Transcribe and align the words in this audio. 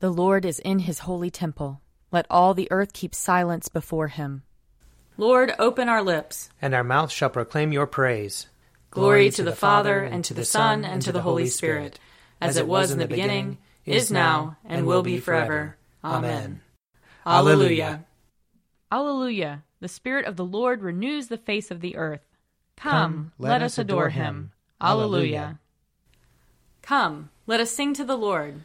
The 0.00 0.10
Lord 0.10 0.46
is 0.46 0.58
in 0.60 0.78
his 0.78 1.00
holy 1.00 1.30
temple. 1.30 1.82
Let 2.10 2.24
all 2.30 2.54
the 2.54 2.68
earth 2.70 2.94
keep 2.94 3.14
silence 3.14 3.68
before 3.68 4.08
him. 4.08 4.44
Lord, 5.18 5.54
open 5.58 5.90
our 5.90 6.02
lips, 6.02 6.48
and 6.62 6.74
our 6.74 6.82
mouth 6.82 7.12
shall 7.12 7.28
proclaim 7.28 7.70
your 7.70 7.86
praise. 7.86 8.46
Glory 8.90 9.28
to 9.28 9.42
the 9.42 9.52
Father, 9.54 10.00
and 10.02 10.24
to 10.24 10.32
the 10.32 10.46
Son, 10.46 10.86
and 10.86 11.02
to 11.02 11.12
the 11.12 11.20
Holy 11.20 11.46
Spirit, 11.48 12.00
as 12.40 12.56
it 12.56 12.66
was 12.66 12.90
in 12.90 12.98
the 12.98 13.06
beginning, 13.06 13.58
is 13.84 14.10
now, 14.10 14.56
and 14.64 14.86
will 14.86 15.02
be 15.02 15.18
forever. 15.18 15.76
Amen. 16.02 16.62
Alleluia. 17.26 18.06
Alleluia. 18.90 19.64
The 19.80 19.88
Spirit 19.88 20.24
of 20.24 20.36
the 20.36 20.46
Lord 20.46 20.80
renews 20.80 21.28
the 21.28 21.36
face 21.36 21.70
of 21.70 21.82
the 21.82 21.96
earth. 21.96 22.24
Come, 22.76 23.32
let 23.38 23.60
us 23.60 23.76
adore 23.76 24.08
him. 24.08 24.52
Alleluia. 24.80 25.58
Come, 26.80 27.28
let 27.46 27.60
us 27.60 27.70
sing 27.70 27.92
to 27.94 28.04
the 28.04 28.16
Lord. 28.16 28.64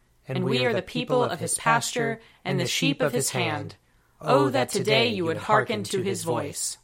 and 0.35 0.45
we 0.45 0.65
are 0.65 0.73
the 0.73 0.81
people 0.81 1.23
of 1.23 1.39
his 1.39 1.55
pasture 1.55 2.19
and 2.45 2.59
the 2.59 2.67
sheep 2.67 3.01
of 3.01 3.13
his 3.13 3.31
hand. 3.31 3.75
Oh, 4.19 4.45
oh, 4.45 4.49
that 4.49 4.69
today 4.69 5.07
you 5.07 5.25
would 5.25 5.37
hearken 5.37 5.83
to 5.85 6.01
his 6.01 6.23
voice. 6.23 6.77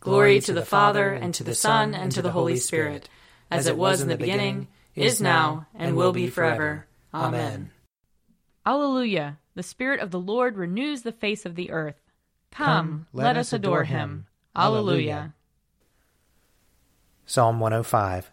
Glory 0.00 0.40
to 0.40 0.52
the 0.52 0.64
Father, 0.64 1.12
and 1.12 1.34
to 1.34 1.44
the 1.44 1.54
Son, 1.54 1.94
and 1.94 2.12
to 2.12 2.22
the 2.22 2.32
Holy 2.32 2.56
Spirit, 2.56 3.08
as 3.50 3.66
it 3.66 3.76
was 3.76 4.00
in 4.00 4.08
the 4.08 4.16
beginning, 4.16 4.68
is 4.94 5.20
now, 5.20 5.66
and 5.74 5.96
will 5.96 6.12
be 6.12 6.28
forever. 6.28 6.86
Amen. 7.12 7.70
Alleluia. 8.66 9.38
The 9.54 9.62
Spirit 9.62 10.00
of 10.00 10.10
the 10.10 10.20
Lord 10.20 10.56
renews 10.56 11.02
the 11.02 11.12
face 11.12 11.46
of 11.46 11.54
the 11.54 11.70
earth. 11.70 12.00
Come, 12.50 13.06
let 13.12 13.36
us 13.36 13.52
adore 13.52 13.84
him. 13.84 14.26
Alleluia. 14.56 15.34
Psalm 17.26 17.60
105 17.60 18.30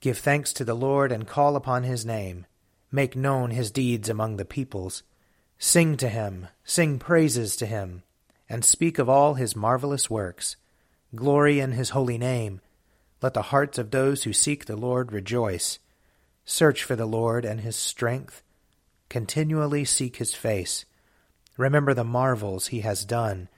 Give 0.00 0.18
thanks 0.18 0.52
to 0.52 0.64
the 0.64 0.74
Lord 0.74 1.10
and 1.10 1.26
call 1.26 1.56
upon 1.56 1.82
his 1.82 2.06
name. 2.06 2.46
Make 2.90 3.16
known 3.16 3.50
his 3.50 3.70
deeds 3.70 4.08
among 4.08 4.36
the 4.36 4.44
peoples. 4.44 5.02
Sing 5.58 5.96
to 5.98 6.08
him, 6.08 6.48
sing 6.64 6.98
praises 6.98 7.56
to 7.56 7.66
him, 7.66 8.02
and 8.48 8.64
speak 8.64 8.98
of 8.98 9.08
all 9.08 9.34
his 9.34 9.56
marvelous 9.56 10.08
works. 10.08 10.56
Glory 11.14 11.60
in 11.60 11.72
his 11.72 11.90
holy 11.90 12.18
name. 12.18 12.60
Let 13.20 13.34
the 13.34 13.42
hearts 13.42 13.78
of 13.78 13.90
those 13.90 14.22
who 14.22 14.32
seek 14.32 14.64
the 14.64 14.76
Lord 14.76 15.12
rejoice. 15.12 15.78
Search 16.44 16.84
for 16.84 16.96
the 16.96 17.06
Lord 17.06 17.44
and 17.44 17.60
his 17.60 17.76
strength. 17.76 18.42
Continually 19.08 19.84
seek 19.84 20.16
his 20.16 20.34
face. 20.34 20.84
Remember 21.56 21.92
the 21.92 22.04
marvels 22.04 22.68
he 22.68 22.80
has 22.80 23.04
done, 23.04 23.48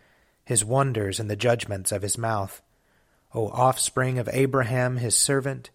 his 0.44 0.64
wonders 0.64 1.20
and 1.20 1.30
the 1.30 1.36
judgments 1.36 1.92
of 1.92 2.02
his 2.02 2.16
mouth. 2.16 2.62
O 3.34 3.48
offspring 3.48 4.18
of 4.18 4.28
Abraham 4.32 4.96
his 4.96 5.14
servant, 5.14 5.70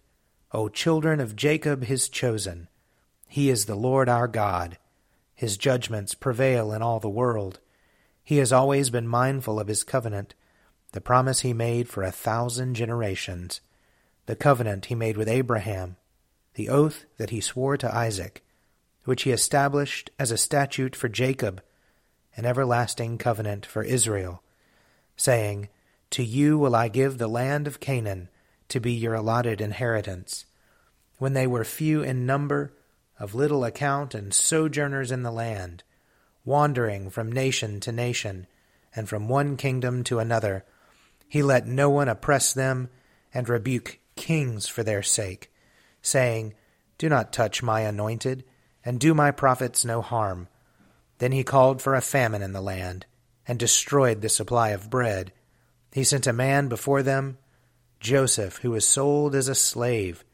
O 0.52 0.68
children 0.68 1.20
of 1.20 1.36
Jacob 1.36 1.84
his 1.84 2.08
chosen. 2.08 2.68
He 3.26 3.50
is 3.50 3.66
the 3.66 3.74
Lord 3.74 4.08
our 4.08 4.28
God. 4.28 4.78
His 5.34 5.56
judgments 5.56 6.14
prevail 6.14 6.72
in 6.72 6.82
all 6.82 7.00
the 7.00 7.08
world. 7.08 7.60
He 8.24 8.38
has 8.38 8.52
always 8.52 8.90
been 8.90 9.06
mindful 9.06 9.60
of 9.60 9.68
his 9.68 9.84
covenant 9.84 10.34
the 10.92 11.00
promise 11.02 11.40
he 11.40 11.52
made 11.52 11.90
for 11.90 12.02
a 12.02 12.10
thousand 12.10 12.74
generations, 12.74 13.60
the 14.24 14.34
covenant 14.34 14.86
he 14.86 14.94
made 14.94 15.16
with 15.16 15.28
Abraham, 15.28 15.96
the 16.54 16.70
oath 16.70 17.04
that 17.18 17.28
he 17.28 17.38
swore 17.38 17.76
to 17.76 17.94
Isaac, 17.94 18.42
which 19.04 19.24
he 19.24 19.30
established 19.30 20.10
as 20.18 20.30
a 20.30 20.38
statute 20.38 20.96
for 20.96 21.10
Jacob, 21.10 21.62
an 22.34 22.46
everlasting 22.46 23.18
covenant 23.18 23.66
for 23.66 23.82
Israel, 23.82 24.42
saying, 25.16 25.68
To 26.12 26.24
you 26.24 26.58
will 26.58 26.74
I 26.74 26.88
give 26.88 27.18
the 27.18 27.28
land 27.28 27.66
of 27.66 27.78
Canaan 27.78 28.30
to 28.68 28.80
be 28.80 28.92
your 28.92 29.14
allotted 29.14 29.60
inheritance. 29.60 30.46
When 31.18 31.34
they 31.34 31.46
were 31.46 31.64
few 31.64 32.02
in 32.02 32.24
number, 32.24 32.72
of 33.18 33.34
little 33.34 33.64
account, 33.64 34.14
and 34.14 34.32
sojourners 34.32 35.10
in 35.10 35.22
the 35.22 35.30
land, 35.30 35.82
wandering 36.44 37.10
from 37.10 37.32
nation 37.32 37.80
to 37.80 37.92
nation, 37.92 38.46
and 38.94 39.08
from 39.08 39.28
one 39.28 39.56
kingdom 39.56 40.04
to 40.04 40.18
another, 40.18 40.64
he 41.28 41.42
let 41.42 41.66
no 41.66 41.90
one 41.90 42.08
oppress 42.08 42.52
them, 42.52 42.88
and 43.34 43.48
rebuke 43.48 43.98
kings 44.16 44.68
for 44.68 44.82
their 44.82 45.02
sake, 45.02 45.52
saying, 46.00 46.54
Do 46.98 47.08
not 47.08 47.32
touch 47.32 47.62
my 47.62 47.80
anointed, 47.80 48.44
and 48.84 49.00
do 49.00 49.14
my 49.14 49.30
prophets 49.30 49.84
no 49.84 50.00
harm. 50.00 50.48
Then 51.18 51.32
he 51.32 51.44
called 51.44 51.82
for 51.82 51.94
a 51.94 52.00
famine 52.00 52.42
in 52.42 52.52
the 52.52 52.60
land, 52.60 53.06
and 53.48 53.58
destroyed 53.58 54.20
the 54.20 54.28
supply 54.28 54.70
of 54.70 54.90
bread. 54.90 55.32
He 55.92 56.04
sent 56.04 56.26
a 56.26 56.32
man 56.32 56.68
before 56.68 57.02
them, 57.02 57.38
Joseph, 58.00 58.58
who 58.58 58.70
was 58.70 58.86
sold 58.86 59.34
as 59.34 59.48
a 59.48 59.54
slave. 59.54 60.24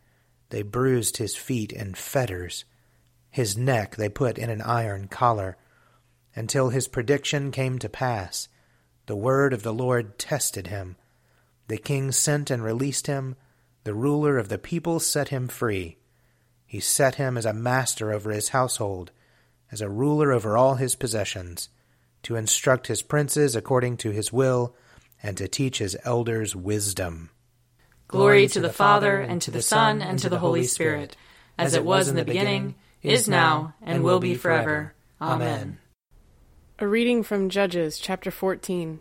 They 0.51 0.63
bruised 0.63 1.17
his 1.17 1.37
feet 1.37 1.73
in 1.73 1.95
fetters. 1.95 2.65
His 3.33 3.57
neck 3.57 3.97
they 3.97 4.09
put 4.09 4.39
in 4.39 4.51
an 4.51 4.63
iron 4.63 5.09
collar, 5.09 5.57
until 6.37 6.69
his 6.69 6.87
prediction 6.87 7.51
came 7.51 7.81
to 7.81 7.89
pass 7.89 8.49
the 9.07 9.17
word 9.17 9.53
of 9.53 9.63
the 9.63 9.75
Lord 9.75 10.19
tested 10.19 10.69
him. 10.69 10.97
The 11.67 11.77
king 11.77 12.13
sent 12.13 12.51
and 12.51 12.63
released 12.63 13.09
him. 13.09 13.37
The 13.85 13.95
ruler 13.95 14.39
of 14.39 14.49
the 14.49 14.59
people 14.59 15.01
set 15.01 15.29
him 15.29 15.49
free. 15.49 15.99
He 16.65 16.79
set 16.79 17.17
him 17.17 17.37
as 17.37 17.45
a 17.45 17.53
master 17.53 18.13
over 18.13 18.31
his 18.31 18.51
household, 18.51 19.11
as 19.73 19.81
a 19.81 19.89
ruler 19.89 20.31
over 20.31 20.57
all 20.57 20.77
his 20.77 20.95
possessions, 20.95 21.69
to 22.23 22.37
instruct 22.37 22.87
his 22.87 23.03
princes 23.03 23.57
according 23.57 23.97
to 23.99 24.11
his 24.11 24.33
will, 24.33 24.77
and 25.23 25.37
to 25.37 25.49
teach 25.49 25.79
his 25.79 25.97
elders 26.05 26.55
wisdom. 26.55 27.31
Glory 28.07 28.47
to 28.49 28.61
the 28.61 28.73
Father, 28.73 29.21
and 29.21 29.43
to 29.43 29.51
the 29.51 29.63
Son, 29.63 30.01
and 30.01 30.19
to 30.21 30.29
the 30.29 30.39
Holy 30.39 30.65
Spirit, 30.65 31.17
as 31.59 31.75
it 31.75 31.85
was 31.85 32.09
in 32.09 32.15
the 32.15 32.25
beginning, 32.25 32.77
is 33.03 33.29
now, 33.29 33.75
and 33.83 34.05
will 34.05 34.21
be 34.21 34.35
forever. 34.35 34.95
Amen. 35.21 35.79
A 36.79 36.87
reading 36.87 37.23
from 37.23 37.49
Judges 37.49 37.99
chapter 37.99 38.31
14. 38.31 39.01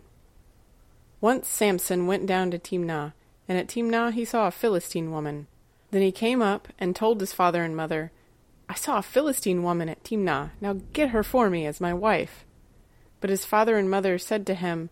Once 1.20 1.48
Samson 1.48 2.06
went 2.06 2.26
down 2.26 2.50
to 2.50 2.58
Timnah, 2.58 3.12
and 3.48 3.56
at 3.56 3.68
Timnah 3.68 4.12
he 4.12 4.24
saw 4.24 4.48
a 4.48 4.50
Philistine 4.50 5.12
woman. 5.12 5.46
Then 5.92 6.02
he 6.02 6.10
came 6.10 6.42
up 6.42 6.68
and 6.78 6.96
told 6.96 7.20
his 7.20 7.32
father 7.32 7.62
and 7.62 7.76
mother, 7.76 8.10
I 8.68 8.74
saw 8.74 8.98
a 8.98 9.02
Philistine 9.02 9.62
woman 9.62 9.88
at 9.88 10.02
Timnah. 10.02 10.50
Now 10.60 10.78
get 10.92 11.10
her 11.10 11.22
for 11.22 11.50
me 11.50 11.66
as 11.66 11.80
my 11.80 11.94
wife. 11.94 12.44
But 13.20 13.30
his 13.30 13.44
father 13.44 13.76
and 13.76 13.90
mother 13.90 14.18
said 14.18 14.46
to 14.46 14.54
him, 14.54 14.90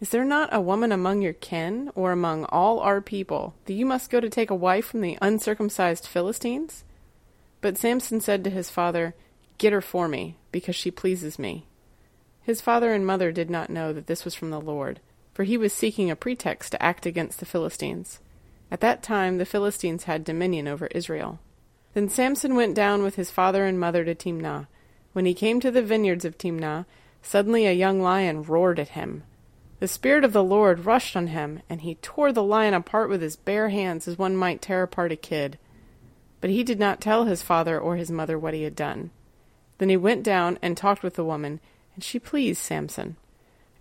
Is 0.00 0.10
there 0.10 0.24
not 0.24 0.50
a 0.52 0.60
woman 0.60 0.92
among 0.92 1.22
your 1.22 1.32
kin, 1.32 1.90
or 1.94 2.12
among 2.12 2.44
all 2.44 2.78
our 2.80 3.00
people, 3.00 3.54
that 3.64 3.72
you 3.72 3.86
must 3.86 4.10
go 4.10 4.20
to 4.20 4.28
take 4.28 4.50
a 4.50 4.54
wife 4.54 4.86
from 4.86 5.00
the 5.00 5.18
uncircumcised 5.20 6.06
Philistines? 6.06 6.84
But 7.62 7.78
Samson 7.78 8.20
said 8.20 8.44
to 8.44 8.50
his 8.50 8.68
father, 8.68 9.14
Get 9.56 9.72
her 9.72 9.80
for 9.80 10.08
me, 10.08 10.36
because 10.50 10.76
she 10.76 10.90
pleases 10.90 11.38
me. 11.38 11.64
His 12.42 12.60
father 12.60 12.92
and 12.92 13.06
mother 13.06 13.30
did 13.30 13.48
not 13.48 13.70
know 13.70 13.92
that 13.92 14.08
this 14.08 14.24
was 14.24 14.34
from 14.34 14.50
the 14.50 14.60
Lord, 14.60 15.00
for 15.32 15.44
he 15.44 15.56
was 15.56 15.72
seeking 15.72 16.10
a 16.10 16.16
pretext 16.16 16.72
to 16.72 16.82
act 16.82 17.06
against 17.06 17.38
the 17.38 17.46
Philistines. 17.46 18.18
At 18.70 18.80
that 18.80 19.02
time 19.02 19.38
the 19.38 19.46
Philistines 19.46 20.04
had 20.04 20.24
dominion 20.24 20.66
over 20.66 20.88
Israel. 20.88 21.38
Then 21.94 22.08
Samson 22.08 22.56
went 22.56 22.74
down 22.74 23.02
with 23.02 23.14
his 23.14 23.30
father 23.30 23.64
and 23.64 23.78
mother 23.78 24.04
to 24.04 24.14
Timnah. 24.14 24.66
When 25.12 25.24
he 25.24 25.34
came 25.34 25.60
to 25.60 25.70
the 25.70 25.82
vineyards 25.82 26.24
of 26.24 26.38
Timnah, 26.38 26.86
suddenly 27.22 27.66
a 27.66 27.72
young 27.72 28.00
lion 28.00 28.42
roared 28.42 28.80
at 28.80 28.88
him. 28.88 29.22
The 29.78 29.86
Spirit 29.86 30.24
of 30.24 30.32
the 30.32 30.42
Lord 30.42 30.86
rushed 30.86 31.16
on 31.16 31.28
him, 31.28 31.60
and 31.68 31.82
he 31.82 31.96
tore 31.96 32.32
the 32.32 32.42
lion 32.42 32.74
apart 32.74 33.08
with 33.08 33.20
his 33.20 33.36
bare 33.36 33.68
hands 33.68 34.08
as 34.08 34.18
one 34.18 34.36
might 34.36 34.62
tear 34.62 34.82
apart 34.82 35.12
a 35.12 35.16
kid. 35.16 35.58
But 36.42 36.50
he 36.50 36.62
did 36.62 36.78
not 36.78 37.00
tell 37.00 37.24
his 37.24 37.40
father 37.40 37.80
or 37.80 37.96
his 37.96 38.10
mother 38.10 38.38
what 38.38 38.52
he 38.52 38.64
had 38.64 38.76
done. 38.76 39.10
Then 39.78 39.88
he 39.88 39.96
went 39.96 40.22
down 40.22 40.58
and 40.60 40.76
talked 40.76 41.02
with 41.02 41.14
the 41.14 41.24
woman, 41.24 41.60
and 41.94 42.04
she 42.04 42.18
pleased 42.18 42.60
Samson. 42.60 43.16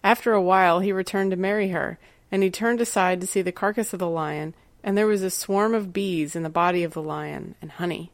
After 0.04 0.32
a 0.32 0.42
while 0.42 0.80
he 0.80 0.94
returned 0.94 1.32
to 1.32 1.38
marry 1.38 1.70
her, 1.70 1.98
and 2.32 2.44
he 2.44 2.50
turned 2.50 2.80
aside 2.80 3.20
to 3.20 3.28
see 3.28 3.42
the 3.42 3.52
carcass 3.52 3.94
of 3.94 4.00
the 4.00 4.08
lion, 4.08 4.54
and 4.84 4.96
there 4.96 5.08
was 5.08 5.24
a 5.24 5.30
swarm 5.30 5.74
of 5.74 5.92
bees 5.92 6.36
in 6.36 6.44
the 6.44 6.50
body 6.50 6.84
of 6.84 6.94
the 6.94 7.02
lion, 7.02 7.56
and 7.62 7.72
honey. 7.72 8.12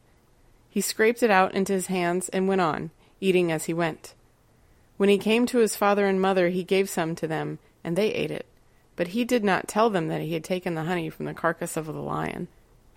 He 0.68 0.80
scraped 0.80 1.22
it 1.22 1.30
out 1.30 1.54
into 1.54 1.74
his 1.74 1.86
hands 1.86 2.28
and 2.30 2.48
went 2.48 2.62
on, 2.62 2.90
eating 3.20 3.52
as 3.52 3.66
he 3.66 3.74
went. 3.74 4.14
When 4.96 5.10
he 5.10 5.18
came 5.18 5.44
to 5.46 5.58
his 5.58 5.76
father 5.76 6.06
and 6.06 6.20
mother, 6.20 6.48
he 6.48 6.64
gave 6.64 6.88
some 6.88 7.14
to 7.16 7.26
them, 7.26 7.58
and 7.84 7.96
they 7.96 8.12
ate 8.12 8.30
it. 8.30 8.46
But 8.96 9.08
he 9.08 9.24
did 9.24 9.44
not 9.44 9.68
tell 9.68 9.90
them 9.90 10.08
that 10.08 10.22
he 10.22 10.32
had 10.32 10.44
taken 10.44 10.74
the 10.74 10.84
honey 10.84 11.10
from 11.10 11.26
the 11.26 11.34
carcass 11.34 11.76
of 11.76 11.86
the 11.86 11.92
lion. 11.92 12.48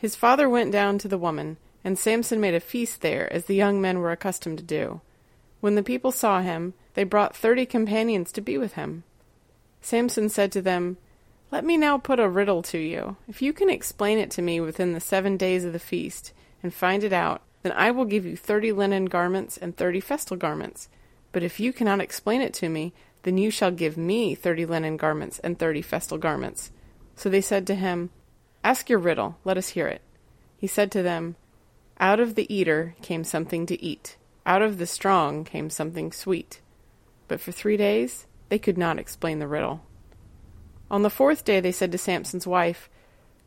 His 0.01 0.15
father 0.15 0.49
went 0.49 0.71
down 0.71 0.97
to 0.97 1.07
the 1.07 1.19
woman, 1.19 1.57
and 1.83 1.95
Samson 1.95 2.41
made 2.41 2.55
a 2.55 2.59
feast 2.59 3.01
there, 3.01 3.31
as 3.31 3.45
the 3.45 3.53
young 3.53 3.79
men 3.79 3.99
were 3.99 4.11
accustomed 4.11 4.57
to 4.57 4.63
do. 4.63 4.99
When 5.59 5.75
the 5.75 5.83
people 5.83 6.11
saw 6.11 6.41
him, 6.41 6.73
they 6.95 7.03
brought 7.03 7.35
thirty 7.35 7.67
companions 7.67 8.31
to 8.31 8.41
be 8.41 8.57
with 8.57 8.73
him. 8.73 9.03
Samson 9.79 10.27
said 10.27 10.51
to 10.53 10.61
them, 10.63 10.97
Let 11.51 11.63
me 11.63 11.77
now 11.77 11.99
put 11.99 12.19
a 12.19 12.27
riddle 12.27 12.63
to 12.63 12.79
you. 12.79 13.17
If 13.27 13.43
you 13.43 13.53
can 13.53 13.69
explain 13.69 14.17
it 14.17 14.31
to 14.31 14.41
me 14.41 14.59
within 14.59 14.93
the 14.93 14.99
seven 14.99 15.37
days 15.37 15.65
of 15.65 15.71
the 15.71 15.77
feast, 15.77 16.33
and 16.63 16.73
find 16.73 17.03
it 17.03 17.13
out, 17.13 17.43
then 17.61 17.73
I 17.73 17.91
will 17.91 18.05
give 18.05 18.25
you 18.25 18.35
thirty 18.35 18.71
linen 18.71 19.05
garments 19.05 19.55
and 19.55 19.77
thirty 19.77 19.99
festal 19.99 20.35
garments. 20.35 20.89
But 21.31 21.43
if 21.43 21.59
you 21.59 21.71
cannot 21.71 22.01
explain 22.01 22.41
it 22.41 22.55
to 22.55 22.69
me, 22.69 22.91
then 23.21 23.37
you 23.37 23.51
shall 23.51 23.69
give 23.69 23.97
me 23.97 24.33
thirty 24.33 24.65
linen 24.65 24.97
garments 24.97 25.37
and 25.37 25.59
thirty 25.59 25.83
festal 25.83 26.17
garments. 26.17 26.71
So 27.15 27.29
they 27.29 27.41
said 27.41 27.67
to 27.67 27.75
him, 27.75 28.09
Ask 28.63 28.89
your 28.89 28.99
riddle, 28.99 29.37
let 29.43 29.57
us 29.57 29.69
hear 29.69 29.87
it. 29.87 30.01
He 30.57 30.67
said 30.67 30.91
to 30.91 31.01
them, 31.01 31.35
Out 31.99 32.19
of 32.19 32.35
the 32.35 32.53
eater 32.53 32.95
came 33.01 33.23
something 33.23 33.65
to 33.65 33.83
eat, 33.83 34.17
out 34.45 34.61
of 34.61 34.77
the 34.77 34.85
strong 34.85 35.43
came 35.43 35.69
something 35.69 36.11
sweet. 36.11 36.61
But 37.27 37.39
for 37.39 37.51
three 37.51 37.77
days 37.77 38.27
they 38.49 38.59
could 38.59 38.77
not 38.77 38.99
explain 38.99 39.39
the 39.39 39.47
riddle. 39.47 39.81
On 40.91 41.01
the 41.01 41.09
fourth 41.09 41.45
day 41.45 41.59
they 41.59 41.71
said 41.71 41.91
to 41.93 41.97
Samson's 41.97 42.45
wife, 42.45 42.89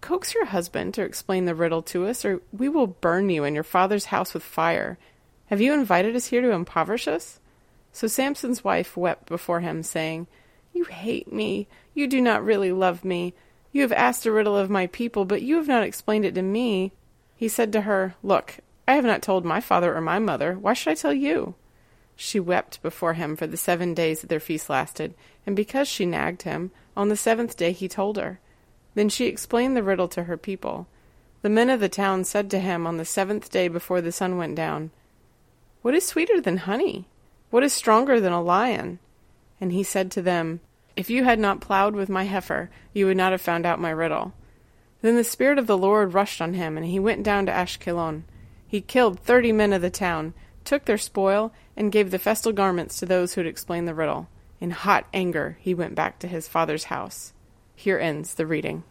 Coax 0.01 0.35
your 0.35 0.47
husband 0.47 0.95
to 0.95 1.03
explain 1.03 1.45
the 1.45 1.55
riddle 1.55 1.83
to 1.83 2.07
us, 2.07 2.25
or 2.25 2.43
we 2.53 2.69
will 2.69 2.87
burn 2.87 3.31
you 3.31 3.45
and 3.45 3.55
your 3.55 3.65
father's 3.65 4.07
house 4.07 4.35
with 4.35 4.43
fire. 4.43 4.99
Have 5.47 5.61
you 5.61 5.73
invited 5.73 6.17
us 6.17 6.27
here 6.27 6.43
to 6.43 6.51
impoverish 6.51 7.07
us? 7.07 7.41
So 7.93 8.07
Samson's 8.07 8.65
wife 8.65 8.97
wept 8.97 9.29
before 9.29 9.61
him, 9.61 9.83
saying, 9.83 10.27
You 10.73 10.85
hate 10.85 11.33
me. 11.33 11.69
You 11.95 12.07
do 12.07 12.21
not 12.21 12.45
really 12.45 12.73
love 12.73 13.05
me. 13.05 13.35
You 13.75 13.83
have 13.83 13.93
asked 13.93 14.25
a 14.25 14.31
riddle 14.31 14.57
of 14.57 14.71
my 14.71 14.87
people, 14.87 15.25
but 15.25 15.43
you 15.43 15.57
have 15.57 15.67
not 15.67 15.83
explained 15.83 16.25
it 16.25 16.37
to 16.37 16.43
me. 16.43 16.93
He 17.35 17.49
said 17.49 17.73
to 17.73 17.81
her, 17.81 18.15
Look, 18.23 18.59
I 18.87 18.95
have 18.95 19.05
not 19.05 19.21
told 19.21 19.45
my 19.45 19.61
father 19.61 19.97
or 19.97 20.01
my 20.01 20.21
mother. 20.21 20.55
Why 20.55 20.75
should 20.75 20.93
I 20.93 20.95
tell 20.95 21.13
you? 21.13 21.57
She 22.15 22.39
wept 22.39 22.81
before 22.83 23.15
him 23.15 23.35
for 23.35 23.49
the 23.49 23.57
seven 23.57 23.93
days 23.93 24.21
that 24.21 24.29
their 24.29 24.39
feast 24.39 24.71
lasted, 24.71 25.15
and 25.45 25.57
because 25.57 25.89
she 25.89 26.07
nagged 26.07 26.43
him, 26.43 26.71
on 26.97 27.09
the 27.09 27.17
seventh 27.17 27.57
day 27.57 27.73
he 27.73 27.89
told 27.89 28.17
her. 28.17 28.39
Then 28.95 29.09
she 29.09 29.27
explained 29.27 29.77
the 29.77 29.83
riddle 29.83 30.07
to 30.07 30.23
her 30.23 30.37
people. 30.37 30.87
The 31.43 31.51
men 31.51 31.69
of 31.69 31.81
the 31.81 31.89
town 31.89 32.23
said 32.23 32.53
to 32.53 32.61
him 32.61 32.87
on 32.87 32.97
the 32.97 33.05
seventh 33.05 33.51
day 33.51 33.67
before 33.67 34.01
the 34.01 34.13
sun 34.13 34.39
went 34.39 34.55
down, 34.55 34.93
What 35.83 35.97
is 35.97 36.07
sweeter 36.07 36.41
than 36.41 36.59
honey? 36.59 37.07
What 37.51 37.65
is 37.65 37.73
stronger 37.73 38.21
than 38.21 38.33
a 38.33 38.41
lion? 38.41 39.01
And 39.61 39.73
he 39.73 39.83
said 39.83 40.13
to 40.13 40.23
them, 40.23 40.61
If 40.97 41.11
you 41.11 41.25
had 41.25 41.39
not 41.39 41.61
plowed 41.61 41.95
with 41.95 42.09
my 42.09 42.25
heifer, 42.25 42.71
you 42.93 43.07
would 43.07 43.17
not 43.17 43.33
have 43.33 43.41
found 43.41 43.67
out 43.67 43.81
my 43.81 43.91
riddle. 43.91 44.33
Then 45.03 45.17
the 45.17 45.25
Spirit 45.25 45.59
of 45.59 45.67
the 45.67 45.77
Lord 45.77 46.15
rushed 46.15 46.41
on 46.41 46.55
him, 46.55 46.77
and 46.77 46.87
he 46.87 46.99
went 46.99 47.23
down 47.23 47.47
to 47.47 47.53
Ashkelon. 47.53 48.23
He 48.67 48.81
killed 48.81 49.21
thirty 49.21 49.53
men 49.53 49.73
of 49.73 49.83
the 49.83 49.91
town, 49.91 50.35
took 50.65 50.85
their 50.85 50.99
spoil, 50.99 51.53
and 51.77 51.93
gave 51.93 52.11
the 52.11 52.19
festal 52.19 52.53
garments 52.53 52.99
to 52.99 53.07
those 53.07 53.35
who 53.35 53.41
had 53.41 53.49
explained 53.49 53.87
the 53.87 53.95
riddle. 53.95 54.29
In 54.61 54.71
hot 54.71 55.07
anger, 55.13 55.59
he 55.61 55.75
went 55.75 55.95
back 55.95 56.19
to 56.21 56.29
his 56.29 56.49
father's 56.49 56.85
house. 56.85 57.33
Here 57.75 57.99
ends 57.99 58.35
the 58.35 58.47
reading. 58.47 58.85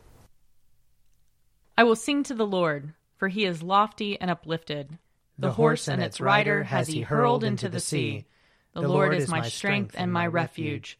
I 1.78 1.84
will 1.84 1.96
sing 1.96 2.22
to 2.24 2.36
the 2.36 2.46
Lord, 2.46 2.94
for 3.18 3.30
he 3.30 3.46
is 3.46 3.64
lofty 3.64 4.20
and 4.20 4.30
uplifted. 4.30 5.00
The, 5.40 5.54
horse 5.54 5.88
and 5.88 6.04
its 6.04 6.22
rider 6.22 6.64
has 6.64 6.90
he 6.90 7.02
hurled 7.02 7.44
into 7.44 7.70
the 7.70 7.80
sea. 7.80 8.26
The 8.74 8.88
Lord 8.88 9.16
is 9.16 9.30
my 9.30 9.48
strength 9.48 9.96
and 9.98 10.14
my 10.14 10.28
refuge. 10.28 11.00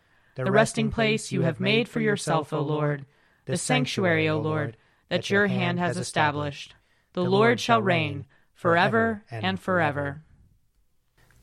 the 0.45 0.51
resting 0.51 0.91
place 0.91 1.31
you 1.31 1.41
have 1.41 1.59
made 1.59 1.87
for 1.87 1.99
yourself, 1.99 2.53
O 2.53 2.61
Lord, 2.61 3.05
the 3.45 3.57
sanctuary, 3.57 4.27
O 4.29 4.39
Lord, 4.39 4.77
that 5.09 5.29
your 5.29 5.47
hand 5.47 5.79
has 5.79 5.97
established. 5.97 6.75
The 7.13 7.23
Lord 7.23 7.59
shall 7.59 7.81
reign 7.81 8.25
forever 8.53 9.23
and 9.29 9.59
forever. 9.59 10.23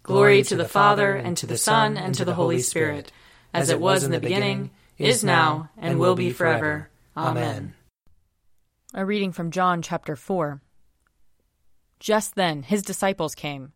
Glory 0.03 0.43
to 0.43 0.57
the 0.57 0.69
Father, 0.69 1.15
and 1.15 1.37
to 1.37 1.47
the 1.47 1.59
Son, 1.59 1.97
and 1.97 2.15
to 2.15 2.25
the 2.25 2.35
Holy 2.35 2.61
Spirit, 2.61 3.13
as 3.53 3.69
it 3.69 3.81
was 3.81 4.05
in 4.05 4.11
the 4.11 4.21
beginning, 4.21 4.71
is 4.97 5.23
now, 5.23 5.71
and 5.77 5.99
will 5.99 6.15
be 6.15 6.31
forever. 6.31 6.89
Amen. 7.17 7.75
A 8.95 9.05
reading 9.05 9.33
from 9.33 9.51
John 9.51 9.83
chapter 9.83 10.17
4. 10.17 10.63
Just 12.01 12.37
then 12.37 12.63
his 12.63 12.83
disciples 12.83 13.35
came. 13.35 13.73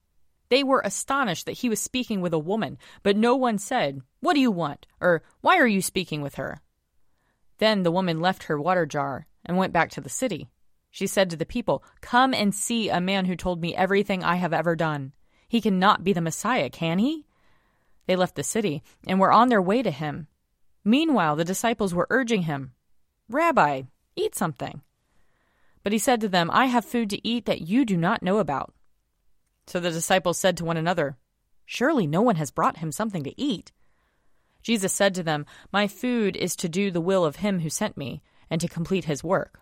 They 0.53 0.63
were 0.63 0.83
astonished 0.85 1.47
that 1.47 1.61
he 1.61 1.71
was 1.71 1.81
speaking 1.81 2.21
with 2.21 2.35
a 2.35 2.39
woman, 2.39 2.77
but 3.03 3.17
no 3.17 3.35
one 3.35 3.57
said, 3.57 4.03
What 4.21 4.35
do 4.35 4.41
you 4.41 4.51
want? 4.51 4.87
or 5.01 5.23
Why 5.41 5.57
are 5.57 5.67
you 5.67 5.81
speaking 5.81 6.21
with 6.21 6.35
her? 6.35 6.61
Then 7.57 7.85
the 7.85 7.91
woman 7.91 8.21
left 8.21 8.43
her 8.43 8.61
water 8.61 8.85
jar 8.85 9.27
and 9.47 9.57
went 9.57 9.73
back 9.73 9.89
to 9.93 10.03
the 10.03 10.11
city. 10.11 10.51
She 10.91 11.07
said 11.07 11.31
to 11.31 11.39
the 11.39 11.47
people, 11.47 11.83
Come 12.03 12.35
and 12.35 12.55
see 12.55 12.91
a 12.91 13.01
man 13.01 13.25
who 13.25 13.35
told 13.35 13.63
me 13.63 13.75
everything 13.75 14.23
I 14.23 14.35
have 14.35 14.53
ever 14.53 14.77
done. 14.77 15.13
He 15.49 15.63
cannot 15.63 16.05
be 16.05 16.13
the 16.13 16.21
Messiah, 16.21 16.69
can 16.69 16.99
he? 16.99 17.25
They 18.07 18.15
left 18.15 18.35
the 18.35 18.43
city 18.43 18.83
and 19.07 19.19
were 19.19 19.33
on 19.33 19.49
their 19.49 19.63
way 19.63 19.83
to 19.83 19.91
him. 19.91 20.27
Meanwhile, 20.85 21.37
the 21.37 21.47
disciples 21.47 21.95
were 21.95 22.09
urging 22.11 22.43
him, 22.43 22.73
Rabbi, 23.27 23.85
eat 24.17 24.35
something. 24.35 24.83
But 25.83 25.93
he 25.93 25.99
said 25.99 26.21
to 26.21 26.29
them, 26.29 26.51
I 26.53 26.67
have 26.67 26.85
food 26.85 27.09
to 27.09 27.27
eat 27.27 27.47
that 27.47 27.63
you 27.63 27.87
do 27.87 27.97
not 27.97 28.23
know 28.23 28.37
about. 28.37 28.75
So 29.67 29.81
the 29.81 29.91
disciples 29.91 30.39
said 30.39 30.57
to 30.57 30.65
one 30.65 30.77
another, 30.77 31.17
Surely 31.65 32.07
no 32.07 32.21
one 32.23 32.37
has 32.37 32.51
brought 32.51 32.79
him 32.79 32.93
something 32.93 33.25
to 33.25 33.41
eat. 33.41 33.73
Jesus 34.63 34.93
said 34.93 35.15
to 35.15 35.23
them, 35.23 35.47
My 35.73 35.87
food 35.87 36.37
is 36.37 36.55
to 36.57 36.69
do 36.69 36.91
the 36.91 37.01
will 37.01 37.25
of 37.25 37.37
him 37.37 37.61
who 37.61 37.71
sent 37.71 37.97
me, 37.97 38.23
and 38.51 38.61
to 38.61 38.69
complete 38.69 39.07
his 39.07 39.25
work. 39.25 39.61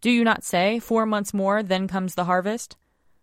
Do 0.00 0.10
you 0.10 0.24
not 0.24 0.44
say, 0.44 0.78
Four 0.78 1.06
months 1.06 1.34
more, 1.34 1.62
then 1.62 1.88
comes 1.88 2.14
the 2.14 2.24
harvest? 2.24 2.76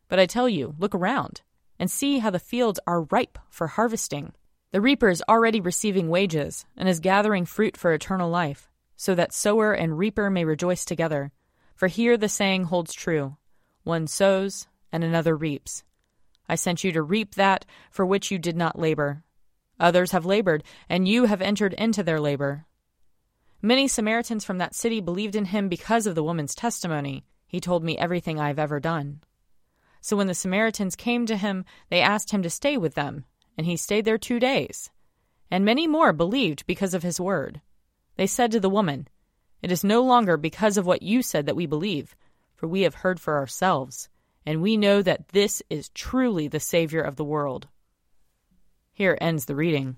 But 0.07 0.19
I 0.19 0.25
tell 0.25 0.49
you, 0.49 0.75
look 0.79 0.93
around, 0.93 1.41
and 1.77 1.89
see 1.89 2.19
how 2.19 2.29
the 2.29 2.39
fields 2.39 2.79
are 2.85 3.03
ripe 3.03 3.37
for 3.49 3.67
harvesting. 3.67 4.33
The 4.71 4.81
reaper 4.81 5.09
is 5.09 5.23
already 5.27 5.61
receiving 5.61 6.09
wages, 6.09 6.65
and 6.77 6.87
is 6.87 6.99
gathering 6.99 7.45
fruit 7.45 7.75
for 7.75 7.93
eternal 7.93 8.29
life, 8.29 8.69
so 8.95 9.15
that 9.15 9.33
sower 9.33 9.73
and 9.73 9.97
reaper 9.97 10.29
may 10.29 10.45
rejoice 10.45 10.85
together. 10.85 11.31
For 11.75 11.87
here 11.87 12.17
the 12.17 12.29
saying 12.29 12.65
holds 12.65 12.93
true 12.93 13.37
one 13.83 14.05
sows, 14.07 14.67
and 14.91 15.03
another 15.03 15.35
reaps. 15.35 15.83
I 16.49 16.55
sent 16.55 16.83
you 16.83 16.91
to 16.93 17.03
reap 17.03 17.35
that 17.35 17.65
for 17.91 18.05
which 18.05 18.31
you 18.31 18.39
did 18.39 18.57
not 18.57 18.79
labor. 18.79 19.23
Others 19.79 20.11
have 20.11 20.25
labored, 20.25 20.63
and 20.89 21.07
you 21.07 21.25
have 21.25 21.41
entered 21.41 21.73
into 21.73 22.03
their 22.03 22.19
labor. 22.19 22.65
Many 23.61 23.87
Samaritans 23.87 24.43
from 24.43 24.57
that 24.57 24.73
city 24.73 24.99
believed 24.99 25.35
in 25.35 25.45
him 25.45 25.69
because 25.69 26.07
of 26.07 26.15
the 26.15 26.23
woman's 26.23 26.55
testimony. 26.55 27.23
He 27.47 27.59
told 27.59 27.83
me 27.83 27.97
everything 27.97 28.39
I 28.39 28.47
have 28.47 28.59
ever 28.59 28.79
done. 28.79 29.21
So 30.01 30.17
when 30.17 30.27
the 30.27 30.33
Samaritans 30.33 30.95
came 30.95 31.25
to 31.27 31.37
him, 31.37 31.65
they 31.89 32.01
asked 32.01 32.31
him 32.31 32.41
to 32.43 32.49
stay 32.49 32.77
with 32.77 32.95
them, 32.95 33.25
and 33.57 33.67
he 33.67 33.77
stayed 33.77 34.05
there 34.05 34.17
two 34.17 34.39
days. 34.39 34.91
And 35.51 35.63
many 35.63 35.87
more 35.87 36.13
believed 36.13 36.65
because 36.65 36.93
of 36.93 37.03
his 37.03 37.19
word. 37.19 37.61
They 38.15 38.27
said 38.27 38.51
to 38.51 38.59
the 38.59 38.69
woman, 38.69 39.07
It 39.61 39.71
is 39.71 39.83
no 39.83 40.01
longer 40.01 40.37
because 40.37 40.77
of 40.77 40.85
what 40.85 41.03
you 41.03 41.21
said 41.21 41.45
that 41.45 41.55
we 41.55 41.65
believe, 41.65 42.15
for 42.55 42.67
we 42.67 42.81
have 42.81 42.95
heard 42.95 43.19
for 43.19 43.37
ourselves, 43.37 44.09
and 44.45 44.61
we 44.61 44.77
know 44.77 45.01
that 45.01 45.29
this 45.29 45.61
is 45.69 45.89
truly 45.89 46.47
the 46.47 46.59
Savior 46.59 47.01
of 47.01 47.15
the 47.15 47.23
world. 47.23 47.67
Here 48.93 49.17
ends 49.21 49.45
the 49.45 49.55
reading. 49.55 49.97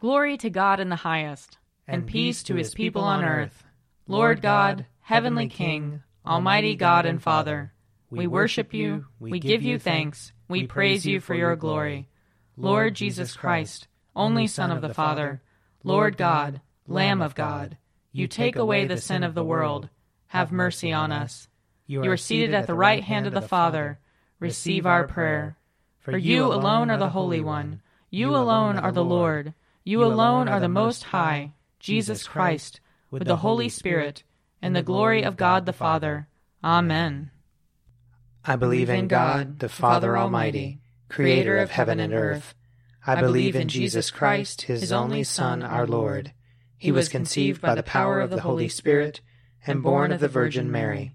Glory 0.00 0.36
to 0.38 0.50
God 0.50 0.80
in 0.80 0.88
the 0.88 0.96
highest, 0.96 1.58
and, 1.86 2.02
and 2.02 2.06
peace 2.06 2.42
to 2.44 2.54
his 2.54 2.74
people 2.74 3.02
on 3.02 3.24
earth. 3.24 3.64
Lord 4.06 4.42
God, 4.42 4.86
heavenly 5.00 5.48
King, 5.48 6.02
almighty 6.26 6.76
God 6.76 7.06
and 7.06 7.22
Father, 7.22 7.72
we 8.10 8.26
worship 8.26 8.72
you, 8.72 9.06
we 9.18 9.40
give 9.40 9.62
you 9.62 9.78
thanks, 9.78 10.32
we 10.48 10.66
praise 10.66 11.06
you 11.06 11.20
for 11.20 11.34
your 11.34 11.56
glory. 11.56 12.08
Lord 12.56 12.94
Jesus 12.94 13.36
Christ, 13.36 13.88
only 14.14 14.46
Son 14.46 14.70
of 14.70 14.80
the 14.80 14.94
Father, 14.94 15.42
Lord 15.82 16.16
God, 16.16 16.60
Lamb 16.86 17.20
of 17.20 17.34
God, 17.34 17.76
you 18.12 18.26
take 18.26 18.56
away 18.56 18.86
the 18.86 18.96
sin 18.96 19.22
of 19.22 19.34
the 19.34 19.44
world. 19.44 19.88
Have 20.28 20.50
mercy 20.50 20.92
on 20.92 21.12
us. 21.12 21.48
You 21.86 22.10
are 22.10 22.16
seated 22.16 22.54
at 22.54 22.66
the 22.66 22.74
right 22.74 23.02
hand 23.02 23.26
of 23.26 23.32
the 23.32 23.42
Father. 23.42 23.98
Receive 24.40 24.86
our 24.86 25.06
prayer. 25.06 25.56
For 25.98 26.16
you 26.16 26.52
alone 26.52 26.90
are 26.90 26.98
the 26.98 27.10
Holy 27.10 27.40
One. 27.40 27.80
You 28.10 28.34
alone 28.34 28.76
are 28.78 28.92
the 28.92 29.04
Lord. 29.04 29.54
You 29.84 30.04
alone 30.04 30.48
are 30.48 30.60
the 30.60 30.68
Most 30.68 31.04
High, 31.04 31.52
Jesus 31.78 32.26
Christ, 32.26 32.80
with 33.10 33.24
the 33.24 33.36
Holy 33.36 33.68
Spirit, 33.68 34.24
and 34.60 34.74
the 34.74 34.82
glory 34.82 35.22
of 35.22 35.36
God 35.36 35.64
the 35.64 35.72
Father. 35.72 36.28
Amen. 36.62 37.30
I 38.44 38.56
believe 38.56 38.90
in 38.90 39.08
God, 39.08 39.60
the 39.60 39.68
Father 39.68 40.16
Almighty, 40.16 40.80
creator 41.08 41.58
of 41.58 41.70
heaven 41.70 42.00
and 42.00 42.12
earth. 42.12 42.54
I 43.06 43.20
believe 43.20 43.54
in 43.54 43.68
Jesus 43.68 44.10
Christ, 44.10 44.62
his 44.62 44.90
only 44.90 45.22
Son, 45.22 45.62
our 45.62 45.86
Lord. 45.86 46.32
He 46.76 46.90
was 46.90 47.08
conceived 47.08 47.60
by 47.60 47.74
the 47.76 47.82
power 47.82 48.20
of 48.20 48.30
the 48.30 48.40
Holy 48.40 48.68
Spirit 48.68 49.20
and 49.66 49.82
born 49.82 50.12
of 50.12 50.20
the 50.20 50.28
Virgin 50.28 50.70
Mary. 50.70 51.14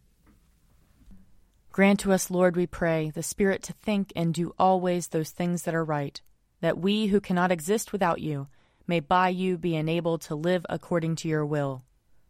Grant 1.71 2.01
to 2.01 2.11
us, 2.11 2.29
Lord, 2.29 2.57
we 2.57 2.67
pray, 2.67 3.11
the 3.11 3.23
Spirit 3.23 3.63
to 3.63 3.73
think 3.73 4.11
and 4.13 4.33
do 4.33 4.53
always 4.59 5.07
those 5.07 5.29
things 5.29 5.63
that 5.63 5.73
are 5.73 5.85
right, 5.85 6.21
that 6.59 6.77
we 6.77 7.07
who 7.07 7.21
cannot 7.21 7.51
exist 7.51 7.93
without 7.93 8.19
you 8.19 8.47
may 8.87 8.99
by 8.99 9.29
you 9.29 9.57
be 9.57 9.77
enabled 9.77 10.19
to 10.19 10.35
live 10.35 10.65
according 10.67 11.15
to 11.15 11.29
your 11.29 11.45
will. 11.45 11.83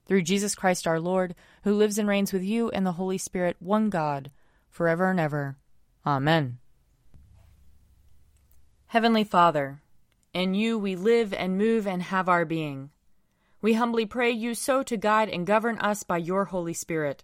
Through 0.05 0.21
Jesus 0.23 0.53
Christ 0.53 0.85
our 0.85 0.99
Lord, 0.99 1.33
who 1.63 1.73
lives 1.73 1.97
and 1.97 2.07
reigns 2.07 2.31
with 2.31 2.43
you 2.43 2.69
and 2.69 2.85
the 2.85 2.91
Holy 2.91 3.17
Spirit, 3.17 3.55
one 3.59 3.89
God, 3.89 4.29
forever 4.69 5.09
and 5.09 5.19
ever. 5.19 5.57
Amen. 6.05 6.59
Heavenly 8.87 9.23
Father, 9.23 9.81
in 10.35 10.53
you 10.53 10.77
we 10.77 10.95
live 10.95 11.33
and 11.33 11.57
move 11.57 11.87
and 11.87 12.03
have 12.03 12.29
our 12.29 12.45
being. 12.45 12.91
We 13.59 13.73
humbly 13.73 14.05
pray 14.05 14.29
you 14.29 14.53
so 14.53 14.83
to 14.83 14.97
guide 14.97 15.29
and 15.29 15.47
govern 15.47 15.79
us 15.79 16.03
by 16.03 16.17
your 16.17 16.45
Holy 16.45 16.73
Spirit 16.73 17.23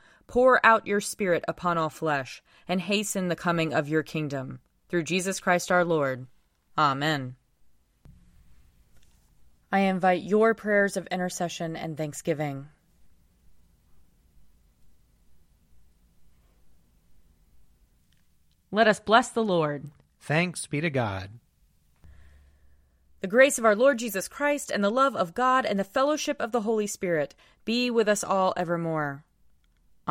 Pour 0.31 0.65
out 0.65 0.87
your 0.87 1.01
Spirit 1.01 1.43
upon 1.45 1.77
all 1.77 1.89
flesh, 1.89 2.41
and 2.65 2.79
hasten 2.79 3.27
the 3.27 3.35
coming 3.35 3.73
of 3.73 3.89
your 3.89 4.01
kingdom. 4.01 4.61
Through 4.87 5.03
Jesus 5.03 5.41
Christ 5.41 5.69
our 5.73 5.83
Lord. 5.83 6.25
Amen. 6.77 7.35
I 9.73 9.79
invite 9.79 10.23
your 10.23 10.53
prayers 10.53 10.95
of 10.95 11.05
intercession 11.07 11.75
and 11.75 11.97
thanksgiving. 11.97 12.69
Let 18.71 18.87
us 18.87 19.01
bless 19.01 19.27
the 19.27 19.43
Lord. 19.43 19.91
Thanks 20.21 20.65
be 20.65 20.79
to 20.79 20.89
God. 20.89 21.29
The 23.19 23.27
grace 23.27 23.59
of 23.59 23.65
our 23.65 23.75
Lord 23.75 23.99
Jesus 23.99 24.29
Christ, 24.29 24.71
and 24.71 24.81
the 24.81 24.89
love 24.89 25.17
of 25.17 25.33
God, 25.33 25.65
and 25.65 25.77
the 25.77 25.83
fellowship 25.83 26.39
of 26.39 26.53
the 26.53 26.61
Holy 26.61 26.87
Spirit 26.87 27.35
be 27.65 27.91
with 27.91 28.07
us 28.07 28.23
all 28.23 28.53
evermore. 28.55 29.25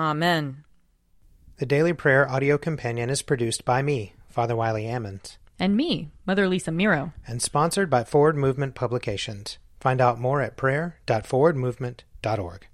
Amen. 0.00 0.64
The 1.58 1.66
Daily 1.66 1.92
Prayer 1.92 2.26
audio 2.26 2.56
companion 2.56 3.10
is 3.10 3.20
produced 3.20 3.66
by 3.66 3.82
me, 3.82 4.14
Father 4.30 4.56
Wiley 4.56 4.84
Ammons. 4.84 5.36
And 5.58 5.76
me, 5.76 6.08
Mother 6.24 6.48
Lisa 6.48 6.72
Miro. 6.72 7.12
And 7.26 7.42
sponsored 7.42 7.90
by 7.90 8.04
Forward 8.04 8.34
Movement 8.34 8.74
Publications. 8.74 9.58
Find 9.78 10.00
out 10.00 10.18
more 10.18 10.40
at 10.40 10.56
prayer.forwardmovement.org. 10.56 12.66